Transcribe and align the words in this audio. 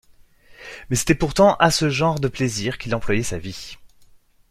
Mais 0.89 0.95
c’était 0.95 1.13
pourtant 1.13 1.53
à 1.57 1.69
ce 1.69 1.91
genre 1.91 2.19
de 2.19 2.27
plaisirs 2.27 2.79
qu’il 2.79 2.95
employait 2.95 3.21
sa 3.21 3.37
vie. 3.37 3.77